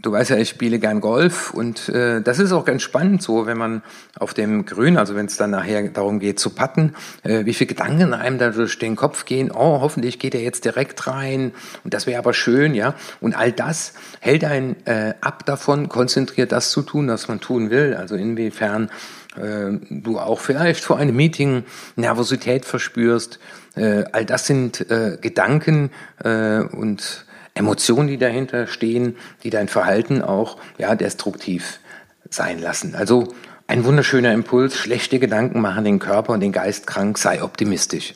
Du 0.00 0.12
weißt 0.12 0.30
ja, 0.30 0.36
ich 0.36 0.50
spiele 0.50 0.78
gern 0.78 1.00
Golf 1.00 1.54
und 1.54 1.88
äh, 1.88 2.20
das 2.20 2.38
ist 2.38 2.52
auch 2.52 2.64
ganz 2.64 2.82
spannend 2.82 3.22
so, 3.22 3.46
wenn 3.46 3.56
man 3.56 3.82
auf 4.18 4.34
dem 4.34 4.66
Grün, 4.66 4.98
also 4.98 5.14
wenn 5.14 5.26
es 5.26 5.36
dann 5.36 5.50
nachher 5.50 5.88
darum 5.88 6.18
geht 6.18 6.38
zu 6.38 6.50
patten, 6.50 6.94
äh, 7.22 7.46
wie 7.46 7.54
viele 7.54 7.68
Gedanken 7.68 8.12
einem 8.12 8.38
da 8.38 8.50
durch 8.50 8.78
den 8.78 8.96
Kopf 8.96 9.24
gehen. 9.24 9.50
Oh, 9.50 9.80
hoffentlich 9.80 10.18
geht 10.18 10.34
er 10.34 10.42
jetzt 10.42 10.64
direkt 10.64 11.06
rein 11.06 11.52
und 11.84 11.94
das 11.94 12.06
wäre 12.06 12.18
aber 12.18 12.34
schön, 12.34 12.74
ja. 12.74 12.94
Und 13.20 13.34
all 13.34 13.52
das 13.52 13.94
hält 14.20 14.44
einen 14.44 14.76
äh, 14.84 15.14
ab 15.20 15.46
davon, 15.46 15.88
konzentriert 15.88 16.52
das 16.52 16.70
zu 16.70 16.82
tun, 16.82 17.08
was 17.08 17.28
man 17.28 17.40
tun 17.40 17.70
will. 17.70 17.94
Also 17.94 18.16
inwiefern 18.16 18.90
äh, 19.36 19.78
du 19.88 20.18
auch 20.18 20.40
vielleicht 20.40 20.84
vor 20.84 20.98
einem 20.98 21.16
Meeting 21.16 21.64
Nervosität 21.96 22.64
verspürst. 22.64 23.38
Äh, 23.74 24.04
all 24.12 24.24
das 24.24 24.46
sind 24.46 24.90
äh, 24.90 25.18
Gedanken 25.20 25.90
äh, 26.22 26.60
und 26.60 27.23
Emotionen, 27.54 28.08
die 28.08 28.18
dahinter 28.18 28.66
stehen, 28.66 29.16
die 29.42 29.50
dein 29.50 29.68
Verhalten 29.68 30.22
auch 30.22 30.58
ja, 30.76 30.94
destruktiv 30.94 31.78
sein 32.28 32.58
lassen. 32.60 32.94
Also 32.94 33.32
ein 33.66 33.84
wunderschöner 33.84 34.32
Impuls, 34.32 34.76
schlechte 34.76 35.18
Gedanken 35.18 35.60
machen 35.60 35.84
den 35.84 35.98
Körper 35.98 36.32
und 36.32 36.40
den 36.40 36.52
Geist 36.52 36.86
krank, 36.86 37.16
sei 37.16 37.42
optimistisch. 37.42 38.14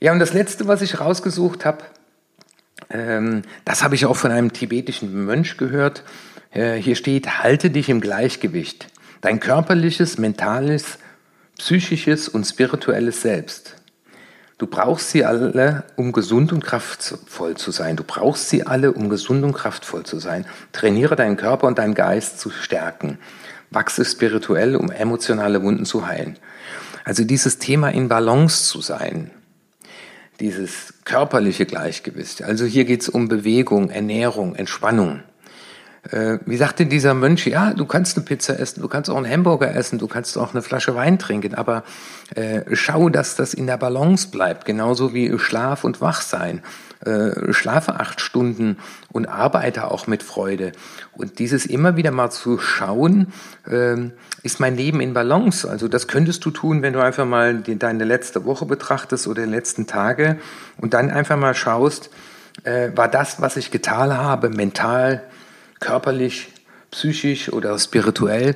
Ja, 0.00 0.12
und 0.12 0.18
das 0.18 0.34
Letzte, 0.34 0.66
was 0.66 0.82
ich 0.82 1.00
rausgesucht 1.00 1.64
habe, 1.64 1.84
ähm, 2.90 3.42
das 3.64 3.82
habe 3.82 3.94
ich 3.94 4.04
auch 4.04 4.16
von 4.16 4.32
einem 4.32 4.52
tibetischen 4.52 5.24
Mönch 5.24 5.56
gehört. 5.56 6.02
Äh, 6.50 6.74
hier 6.74 6.96
steht, 6.96 7.42
halte 7.42 7.70
dich 7.70 7.88
im 7.88 8.00
Gleichgewicht. 8.00 8.88
Dein 9.20 9.40
körperliches, 9.40 10.18
mentales, 10.18 10.98
psychisches 11.56 12.28
und 12.28 12.44
spirituelles 12.44 13.22
Selbst. 13.22 13.76
Du 14.56 14.68
brauchst 14.68 15.10
sie 15.10 15.24
alle, 15.24 15.84
um 15.96 16.12
gesund 16.12 16.52
und 16.52 16.64
kraftvoll 16.64 17.56
zu 17.56 17.72
sein. 17.72 17.96
Du 17.96 18.04
brauchst 18.04 18.48
sie 18.48 18.66
alle, 18.66 18.92
um 18.92 19.08
gesund 19.08 19.42
und 19.44 19.52
kraftvoll 19.52 20.04
zu 20.04 20.20
sein. 20.20 20.46
Trainiere 20.72 21.16
deinen 21.16 21.36
Körper 21.36 21.66
und 21.66 21.78
deinen 21.78 21.94
Geist 21.94 22.38
zu 22.38 22.50
stärken. 22.50 23.18
Wachse 23.70 24.04
spirituell, 24.04 24.76
um 24.76 24.90
emotionale 24.90 25.62
Wunden 25.62 25.84
zu 25.84 26.06
heilen. 26.06 26.38
Also 27.04 27.24
dieses 27.24 27.58
Thema 27.58 27.88
in 27.88 28.08
Balance 28.08 28.68
zu 28.68 28.80
sein, 28.80 29.30
dieses 30.38 30.94
körperliche 31.04 31.66
Gleichgewicht. 31.66 32.42
Also 32.42 32.64
hier 32.64 32.84
geht 32.84 33.02
es 33.02 33.08
um 33.08 33.28
Bewegung, 33.28 33.90
Ernährung, 33.90 34.54
Entspannung 34.54 35.22
äh, 36.10 36.38
wie 36.44 36.56
sagte 36.56 36.86
dieser 36.86 37.14
Mönch, 37.14 37.46
ja, 37.46 37.72
du 37.72 37.86
kannst 37.86 38.16
eine 38.16 38.24
Pizza 38.24 38.58
essen, 38.58 38.82
du 38.82 38.88
kannst 38.88 39.08
auch 39.10 39.16
einen 39.16 39.30
Hamburger 39.30 39.74
essen, 39.74 39.98
du 39.98 40.06
kannst 40.06 40.36
auch 40.36 40.52
eine 40.52 40.62
Flasche 40.62 40.94
Wein 40.94 41.18
trinken, 41.18 41.54
aber 41.54 41.84
äh, 42.34 42.62
schau, 42.72 43.08
dass 43.08 43.36
das 43.36 43.54
in 43.54 43.66
der 43.66 43.76
Balance 43.76 44.28
bleibt, 44.28 44.64
genauso 44.64 45.14
wie 45.14 45.38
Schlaf 45.38 45.84
und 45.84 46.00
Wachsein. 46.00 46.62
Äh, 47.04 47.52
schlafe 47.52 48.00
acht 48.00 48.20
Stunden 48.22 48.78
und 49.12 49.26
arbeite 49.26 49.90
auch 49.90 50.06
mit 50.06 50.22
Freude. 50.22 50.72
Und 51.12 51.38
dieses 51.38 51.66
immer 51.66 51.96
wieder 51.96 52.10
mal 52.10 52.30
zu 52.30 52.58
schauen, 52.58 53.32
äh, 53.66 53.96
ist 54.42 54.58
mein 54.58 54.76
Leben 54.76 55.00
in 55.00 55.12
Balance? 55.12 55.68
Also 55.68 55.86
das 55.88 56.08
könntest 56.08 56.44
du 56.46 56.50
tun, 56.50 56.80
wenn 56.80 56.94
du 56.94 57.00
einfach 57.00 57.26
mal 57.26 57.60
deine 57.60 58.04
letzte 58.04 58.46
Woche 58.46 58.64
betrachtest 58.64 59.26
oder 59.26 59.44
die 59.44 59.50
letzten 59.50 59.86
Tage 59.86 60.38
und 60.78 60.94
dann 60.94 61.10
einfach 61.10 61.36
mal 61.36 61.54
schaust, 61.54 62.08
äh, 62.62 62.90
war 62.94 63.08
das, 63.08 63.40
was 63.40 63.58
ich 63.58 63.70
getan 63.70 64.16
habe, 64.16 64.48
mental, 64.48 65.22
körperlich, 65.80 66.48
psychisch 66.90 67.52
oder 67.52 67.78
spirituell, 67.78 68.54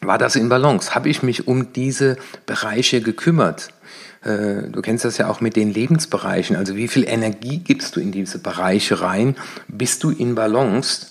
war 0.00 0.18
das 0.18 0.36
in 0.36 0.48
Balance? 0.48 0.94
Habe 0.94 1.08
ich 1.08 1.22
mich 1.22 1.46
um 1.46 1.72
diese 1.72 2.16
Bereiche 2.46 3.00
gekümmert? 3.00 3.68
Äh, 4.24 4.68
du 4.70 4.82
kennst 4.82 5.04
das 5.04 5.18
ja 5.18 5.28
auch 5.28 5.40
mit 5.40 5.56
den 5.56 5.72
Lebensbereichen. 5.72 6.56
Also 6.56 6.76
wie 6.76 6.88
viel 6.88 7.04
Energie 7.04 7.58
gibst 7.58 7.96
du 7.96 8.00
in 8.00 8.12
diese 8.12 8.38
Bereiche 8.38 9.00
rein? 9.00 9.36
Bist 9.68 10.02
du 10.02 10.10
in 10.10 10.34
Balance? 10.34 11.06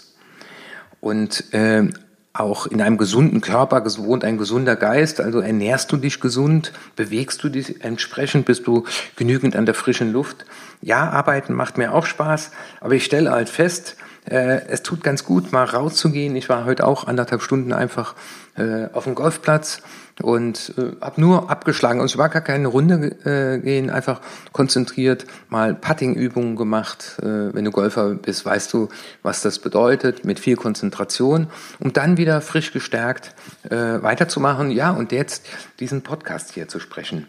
Und 0.99 1.53
äh, 1.53 1.87
auch 2.33 2.67
in 2.67 2.81
einem 2.81 2.97
gesunden 2.97 3.41
Körper 3.41 3.83
wohnt 3.97 4.23
ein 4.23 4.37
gesunder 4.37 4.75
Geist. 4.75 5.19
Also 5.19 5.39
ernährst 5.39 5.91
du 5.91 5.97
dich 5.97 6.19
gesund, 6.19 6.71
bewegst 6.95 7.43
du 7.43 7.49
dich 7.49 7.83
entsprechend, 7.83 8.45
bist 8.45 8.67
du 8.67 8.85
genügend 9.15 9.55
an 9.55 9.65
der 9.65 9.75
frischen 9.75 10.13
Luft. 10.13 10.45
Ja, 10.81 11.09
arbeiten 11.09 11.53
macht 11.53 11.77
mir 11.77 11.93
auch 11.93 12.05
Spaß, 12.05 12.51
aber 12.79 12.93
ich 12.93 13.03
stelle 13.03 13.31
halt 13.31 13.49
fest, 13.49 13.97
äh, 14.29 14.61
es 14.67 14.83
tut 14.83 15.03
ganz 15.03 15.23
gut, 15.23 15.51
mal 15.51 15.63
rauszugehen. 15.63 16.35
Ich 16.35 16.49
war 16.49 16.65
heute 16.65 16.85
auch 16.85 17.07
anderthalb 17.07 17.41
Stunden 17.41 17.73
einfach 17.73 18.15
äh, 18.55 18.87
auf 18.93 19.05
dem 19.05 19.15
Golfplatz 19.15 19.81
und 20.21 20.73
äh, 20.77 20.95
habe 21.01 21.19
nur 21.19 21.49
abgeschlagen. 21.49 21.99
Und 21.99 22.05
ich 22.07 22.17
war 22.17 22.29
gar 22.29 22.41
keine 22.41 22.67
Runde 22.67 23.15
äh, 23.25 23.59
gehen, 23.59 23.89
einfach 23.89 24.21
konzentriert 24.51 25.25
mal 25.49 25.73
Putting-Übungen 25.73 26.55
gemacht. 26.55 27.17
Äh, 27.19 27.53
wenn 27.53 27.65
du 27.65 27.71
Golfer 27.71 28.09
bist, 28.09 28.45
weißt 28.45 28.71
du, 28.73 28.89
was 29.23 29.41
das 29.41 29.59
bedeutet, 29.59 30.23
mit 30.23 30.39
viel 30.39 30.55
Konzentration, 30.55 31.47
um 31.79 31.93
dann 31.93 32.17
wieder 32.17 32.41
frisch 32.41 32.71
gestärkt 32.73 33.33
äh, 33.69 33.75
weiterzumachen. 33.75 34.69
Ja, 34.71 34.91
und 34.91 35.11
jetzt 35.11 35.47
diesen 35.79 36.03
Podcast 36.03 36.53
hier 36.53 36.67
zu 36.67 36.79
sprechen. 36.79 37.25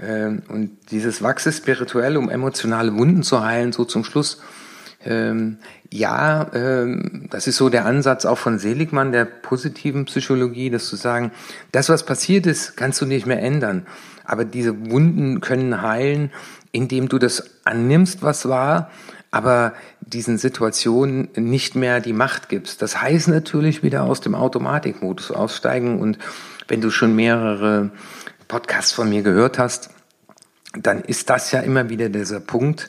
Äh, 0.00 0.38
und 0.48 0.78
dieses 0.90 1.22
Wachse 1.22 1.52
spirituell, 1.52 2.16
um 2.16 2.30
emotionale 2.30 2.96
Wunden 2.96 3.22
zu 3.22 3.44
heilen, 3.44 3.72
so 3.72 3.84
zum 3.84 4.04
Schluss 4.04 4.40
Ähm, 5.04 5.58
ja, 5.90 6.50
ähm, 6.54 7.26
das 7.30 7.46
ist 7.46 7.56
so 7.56 7.68
der 7.68 7.86
Ansatz 7.86 8.24
auch 8.26 8.38
von 8.38 8.58
Seligmann, 8.58 9.12
der 9.12 9.24
positiven 9.24 10.04
Psychologie, 10.04 10.70
dass 10.70 10.86
zu 10.86 10.96
sagen, 10.96 11.32
das, 11.72 11.88
was 11.88 12.04
passiert 12.04 12.46
ist, 12.46 12.76
kannst 12.76 13.00
du 13.00 13.06
nicht 13.06 13.26
mehr 13.26 13.42
ändern. 13.42 13.86
Aber 14.24 14.44
diese 14.44 14.90
Wunden 14.90 15.40
können 15.40 15.82
heilen, 15.82 16.30
indem 16.72 17.08
du 17.08 17.18
das 17.18 17.50
annimmst, 17.64 18.22
was 18.22 18.48
war, 18.48 18.90
aber 19.30 19.72
diesen 20.00 20.38
Situationen 20.38 21.28
nicht 21.36 21.76
mehr 21.76 22.00
die 22.00 22.12
Macht 22.12 22.48
gibst. 22.48 22.82
Das 22.82 23.00
heißt 23.00 23.28
natürlich 23.28 23.82
wieder 23.82 24.02
aus 24.02 24.20
dem 24.20 24.34
Automatikmodus 24.34 25.30
aussteigen 25.30 26.00
und 26.00 26.18
wenn 26.68 26.80
du 26.80 26.90
schon 26.90 27.16
mehrere 27.16 27.90
Podcasts 28.48 28.92
von 28.92 29.08
mir 29.08 29.22
gehört 29.22 29.58
hast, 29.58 29.90
dann 30.74 31.00
ist 31.00 31.30
das 31.30 31.50
ja 31.52 31.60
immer 31.60 31.88
wieder 31.88 32.08
dieser 32.08 32.40
Punkt, 32.40 32.88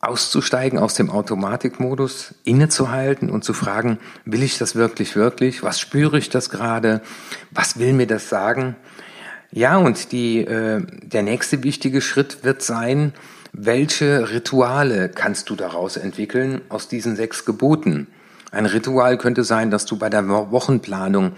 auszusteigen 0.00 0.78
aus 0.78 0.94
dem 0.94 1.10
Automatikmodus, 1.10 2.34
innezuhalten 2.44 3.30
und 3.30 3.44
zu 3.44 3.52
fragen, 3.52 3.98
will 4.24 4.42
ich 4.42 4.58
das 4.58 4.76
wirklich, 4.76 5.16
wirklich? 5.16 5.62
Was 5.62 5.80
spüre 5.80 6.18
ich 6.18 6.30
das 6.30 6.50
gerade? 6.50 7.00
Was 7.50 7.78
will 7.78 7.92
mir 7.92 8.06
das 8.06 8.28
sagen? 8.28 8.76
Ja, 9.50 9.76
und 9.76 10.12
die, 10.12 10.40
äh, 10.40 10.82
der 11.02 11.22
nächste 11.22 11.64
wichtige 11.64 12.00
Schritt 12.00 12.44
wird 12.44 12.62
sein, 12.62 13.12
welche 13.52 14.30
Rituale 14.30 15.08
kannst 15.08 15.50
du 15.50 15.56
daraus 15.56 15.96
entwickeln 15.96 16.60
aus 16.68 16.86
diesen 16.86 17.16
sechs 17.16 17.44
Geboten? 17.44 18.06
Ein 18.50 18.66
Ritual 18.66 19.18
könnte 19.18 19.42
sein, 19.42 19.70
dass 19.70 19.84
du 19.84 19.98
bei 19.98 20.10
der 20.10 20.28
Wochenplanung 20.28 21.32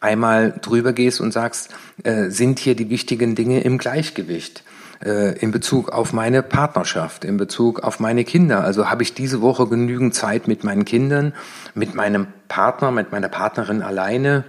einmal 0.00 0.54
drüber 0.62 0.92
gehst 0.92 1.20
und 1.20 1.32
sagst, 1.32 1.70
äh, 2.04 2.30
sind 2.30 2.58
hier 2.58 2.76
die 2.76 2.90
wichtigen 2.90 3.34
Dinge 3.34 3.62
im 3.62 3.78
Gleichgewicht? 3.78 4.62
Äh, 5.02 5.38
in 5.38 5.50
Bezug 5.50 5.90
auf 5.90 6.12
meine 6.12 6.42
Partnerschaft, 6.42 7.24
in 7.24 7.36
Bezug 7.36 7.80
auf 7.80 8.00
meine 8.00 8.24
Kinder. 8.24 8.62
Also 8.62 8.88
habe 8.90 9.02
ich 9.02 9.14
diese 9.14 9.40
Woche 9.40 9.66
genügend 9.66 10.14
Zeit 10.14 10.46
mit 10.46 10.64
meinen 10.64 10.84
Kindern, 10.84 11.34
mit 11.74 11.94
meinem 11.94 12.28
Partner, 12.48 12.90
mit 12.90 13.10
meiner 13.10 13.28
Partnerin 13.28 13.82
alleine, 13.82 14.44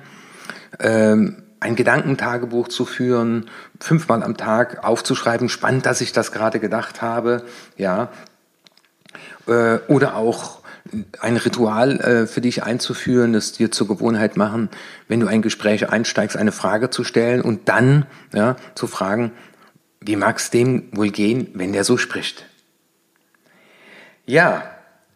ähm, 0.80 1.44
ein 1.60 1.76
Gedankentagebuch 1.76 2.68
zu 2.68 2.86
führen, 2.86 3.50
fünfmal 3.80 4.22
am 4.22 4.38
Tag 4.38 4.84
aufzuschreiben, 4.86 5.50
spannend, 5.50 5.86
dass 5.86 6.02
ich 6.02 6.12
das 6.12 6.32
gerade 6.32 6.60
gedacht 6.60 7.02
habe, 7.02 7.44
ja. 7.76 8.10
Äh, 9.48 9.80
oder 9.88 10.16
auch 10.16 10.60
ein 11.20 11.38
Ritual 11.38 12.00
äh, 12.00 12.28
für 12.28 12.42
dich 12.42 12.64
einzuführen, 12.64 13.34
das 13.34 13.54
dir 13.54 13.72
zur 13.72 13.88
Gewohnheit 13.88 14.38
machen, 14.38 14.70
wenn 15.08 15.20
du 15.20 15.28
ein 15.28 15.42
Gespräch 15.42 15.90
einsteigst, 15.90 16.38
eine 16.38 16.52
Frage 16.52 16.92
zu 16.92 17.04
stellen 17.04 17.42
und 17.42 17.68
dann 17.68 18.06
ja, 18.34 18.56
zu 18.76 18.86
fragen, 18.86 19.32
wie 20.06 20.16
mag 20.16 20.38
es 20.38 20.52
dem 20.52 20.90
wohl 20.92 21.10
gehen, 21.10 21.48
wenn 21.54 21.74
der 21.74 21.84
so 21.84 21.98
spricht? 21.98 22.46
Ja, 24.26 24.64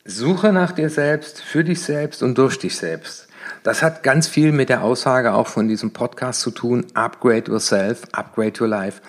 suche 0.04 0.52
nach 0.52 0.72
dir 0.72 0.90
selbst, 0.90 1.42
für 1.42 1.64
dich 1.64 1.82
selbst 1.82 2.24
und 2.24 2.38
durch 2.38 2.58
dich 2.58 2.76
selbst. 2.76 3.28
Das 3.64 3.84
hat 3.84 4.04
ganz 4.04 4.28
viel 4.28 4.52
mit 4.52 4.70
der 4.70 4.84
Aussage 4.84 5.34
auch 5.34 5.48
von 5.48 5.68
diesem 5.68 5.92
Podcast 5.92 6.42
zu 6.42 6.52
tun, 6.52 6.86
Upgrade 6.94 7.52
Yourself, 7.52 8.04
Upgrade 8.14 8.62
Your 8.62 8.68
Life. 8.68 9.02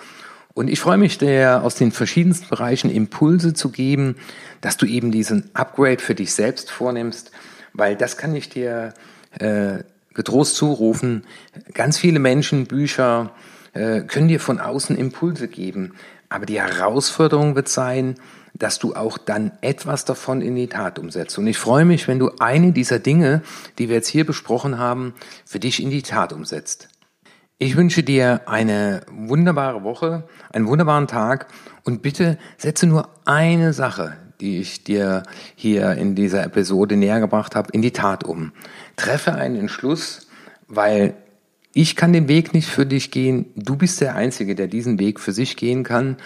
Und 0.53 0.67
ich 0.67 0.79
freue 0.79 0.97
mich, 0.97 1.17
dir 1.17 1.61
aus 1.63 1.75
den 1.75 1.91
verschiedensten 1.91 2.49
Bereichen 2.49 2.91
Impulse 2.91 3.53
zu 3.53 3.69
geben, 3.69 4.17
dass 4.59 4.77
du 4.77 4.85
eben 4.85 5.11
diesen 5.11 5.49
Upgrade 5.53 5.99
für 5.99 6.13
dich 6.13 6.33
selbst 6.33 6.69
vornimmst, 6.69 7.31
weil 7.73 7.95
das 7.95 8.17
kann 8.17 8.35
ich 8.35 8.49
dir 8.49 8.93
äh, 9.39 9.79
getrost 10.13 10.55
zurufen. 10.55 11.25
Ganz 11.73 11.97
viele 11.97 12.19
Menschen, 12.19 12.67
Bücher 12.67 13.31
äh, 13.73 14.01
können 14.01 14.27
dir 14.27 14.39
von 14.39 14.59
außen 14.59 14.97
Impulse 14.97 15.47
geben, 15.47 15.93
aber 16.29 16.45
die 16.45 16.61
Herausforderung 16.61 17.55
wird 17.55 17.67
sein, 17.69 18.15
dass 18.53 18.79
du 18.79 18.95
auch 18.95 19.17
dann 19.17 19.51
etwas 19.61 20.05
davon 20.05 20.41
in 20.41 20.55
die 20.55 20.67
Tat 20.67 20.99
umsetzt. 20.99 21.37
Und 21.37 21.47
ich 21.47 21.57
freue 21.57 21.85
mich, 21.85 22.07
wenn 22.07 22.19
du 22.19 22.31
eine 22.39 22.71
dieser 22.71 22.99
Dinge, 22.99 23.41
die 23.77 23.89
wir 23.89 23.95
jetzt 23.95 24.07
hier 24.07 24.25
besprochen 24.25 24.77
haben, 24.77 25.13
für 25.45 25.59
dich 25.59 25.81
in 25.81 25.89
die 25.89 26.01
Tat 26.01 26.33
umsetzt. 26.33 26.89
Ich 27.57 27.75
wünsche 27.77 28.03
dir 28.03 28.41
eine 28.47 29.01
wunderbare 29.11 29.83
Woche, 29.83 30.23
einen 30.51 30.67
wunderbaren 30.67 31.07
Tag 31.07 31.47
und 31.83 32.01
bitte 32.01 32.37
setze 32.57 32.87
nur 32.87 33.09
eine 33.25 33.73
Sache, 33.73 34.17
die 34.41 34.59
ich 34.59 34.83
dir 34.83 35.23
hier 35.55 35.91
in 35.91 36.15
dieser 36.15 36.43
Episode 36.43 36.97
näher 36.97 37.19
gebracht 37.19 37.55
habe, 37.55 37.69
in 37.71 37.81
die 37.81 37.91
Tat 37.91 38.23
um. 38.23 38.51
Treffe 38.95 39.35
einen 39.35 39.55
Entschluss, 39.55 40.27
weil 40.67 41.13
ich 41.73 41.95
kann 41.95 42.13
den 42.13 42.27
Weg 42.27 42.53
nicht 42.53 42.67
für 42.67 42.85
dich 42.85 43.11
gehen. 43.11 43.45
Du 43.55 43.75
bist 43.75 44.01
der 44.01 44.15
Einzige, 44.15 44.55
der 44.55 44.67
diesen 44.67 44.99
Weg 44.99 45.19
für 45.19 45.31
sich 45.31 45.55
gehen 45.55 45.83
kann. 45.83 46.17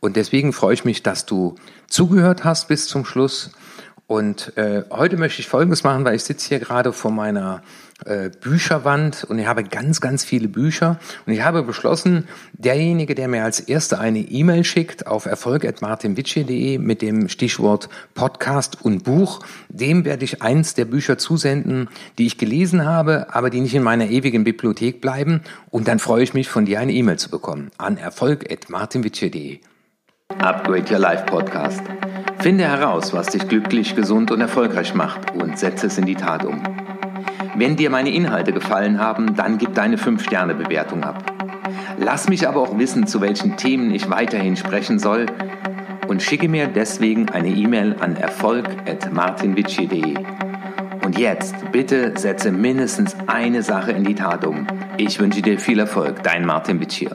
Und 0.00 0.16
deswegen 0.16 0.52
freue 0.52 0.74
ich 0.74 0.84
mich, 0.84 1.02
dass 1.02 1.26
du 1.26 1.56
zugehört 1.86 2.44
hast 2.44 2.68
bis 2.68 2.86
zum 2.86 3.04
Schluss. 3.04 3.50
Und 4.10 4.56
äh, 4.56 4.82
heute 4.90 5.16
möchte 5.16 5.40
ich 5.40 5.46
Folgendes 5.46 5.84
machen, 5.84 6.04
weil 6.04 6.16
ich 6.16 6.24
sitze 6.24 6.48
hier 6.48 6.58
gerade 6.58 6.92
vor 6.92 7.12
meiner 7.12 7.62
äh, 8.04 8.28
Bücherwand 8.28 9.22
und 9.22 9.38
ich 9.38 9.46
habe 9.46 9.62
ganz, 9.62 10.00
ganz 10.00 10.24
viele 10.24 10.48
Bücher. 10.48 10.98
Und 11.26 11.32
ich 11.32 11.44
habe 11.44 11.62
beschlossen, 11.62 12.26
derjenige, 12.52 13.14
der 13.14 13.28
mir 13.28 13.44
als 13.44 13.60
Erster 13.60 14.00
eine 14.00 14.18
E-Mail 14.18 14.64
schickt 14.64 15.06
auf 15.06 15.26
erfolg.martinwitsche.de 15.26 16.78
mit 16.78 17.02
dem 17.02 17.28
Stichwort 17.28 17.88
Podcast 18.14 18.84
und 18.84 19.04
Buch, 19.04 19.46
dem 19.68 20.04
werde 20.04 20.24
ich 20.24 20.42
eins 20.42 20.74
der 20.74 20.86
Bücher 20.86 21.16
zusenden, 21.16 21.88
die 22.18 22.26
ich 22.26 22.36
gelesen 22.36 22.84
habe, 22.84 23.32
aber 23.32 23.48
die 23.48 23.60
nicht 23.60 23.76
in 23.76 23.84
meiner 23.84 24.10
ewigen 24.10 24.42
Bibliothek 24.42 25.00
bleiben. 25.00 25.42
Und 25.70 25.86
dann 25.86 26.00
freue 26.00 26.24
ich 26.24 26.34
mich, 26.34 26.48
von 26.48 26.64
dir 26.64 26.80
eine 26.80 26.90
E-Mail 26.90 27.20
zu 27.20 27.30
bekommen 27.30 27.70
an 27.78 27.96
erfolg.martinwitsche.de. 27.96 29.60
Upgrade 30.38 30.90
Your 30.90 30.98
Life 30.98 31.24
Podcast. 31.26 31.82
Finde 32.38 32.64
heraus, 32.64 33.12
was 33.12 33.26
dich 33.26 33.46
glücklich, 33.48 33.94
gesund 33.94 34.30
und 34.30 34.40
erfolgreich 34.40 34.94
macht 34.94 35.34
und 35.34 35.58
setze 35.58 35.88
es 35.88 35.98
in 35.98 36.06
die 36.06 36.14
Tat 36.14 36.44
um. 36.44 36.62
Wenn 37.56 37.76
dir 37.76 37.90
meine 37.90 38.10
Inhalte 38.10 38.52
gefallen 38.52 38.98
haben, 38.98 39.36
dann 39.36 39.58
gib 39.58 39.74
deine 39.74 39.96
5-Sterne-Bewertung 39.96 41.04
ab. 41.04 41.22
Lass 41.98 42.28
mich 42.28 42.48
aber 42.48 42.60
auch 42.60 42.78
wissen, 42.78 43.06
zu 43.06 43.20
welchen 43.20 43.56
Themen 43.56 43.90
ich 43.90 44.08
weiterhin 44.08 44.56
sprechen 44.56 44.98
soll 44.98 45.26
und 46.08 46.22
schicke 46.22 46.48
mir 46.48 46.66
deswegen 46.66 47.28
eine 47.28 47.48
E-Mail 47.48 47.96
an 48.00 48.16
erfolg.martinvici.de. 48.16 50.14
Und 51.04 51.18
jetzt 51.18 51.54
bitte 51.72 52.12
setze 52.16 52.52
mindestens 52.52 53.16
eine 53.26 53.62
Sache 53.62 53.92
in 53.92 54.04
die 54.04 54.14
Tat 54.14 54.46
um. 54.46 54.66
Ich 54.96 55.20
wünsche 55.20 55.42
dir 55.42 55.58
viel 55.58 55.78
Erfolg, 55.78 56.22
dein 56.22 56.46
Martin 56.46 56.80
Vici. 56.80 57.08